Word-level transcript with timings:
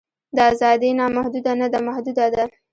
دا 0.35 0.43
ازادي 0.53 0.89
نامحدوده 0.99 1.51
نه 1.61 1.67
ده 1.73 1.79
محدوده 1.87 2.25
ده. 2.35 2.43